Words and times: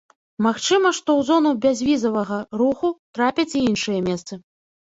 Магчыма, 0.45 0.91
што 0.99 1.09
ў 1.17 1.21
зону 1.27 1.51
бязвізавага 1.67 2.41
руху 2.63 2.93
трапяць 3.19 3.49
і 3.57 3.65
іншыя 3.69 3.99
месцы. 4.13 4.43